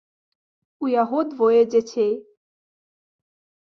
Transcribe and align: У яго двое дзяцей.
У 0.85 0.91
яго 0.93 1.19
двое 1.35 1.61
дзяцей. 1.77 2.13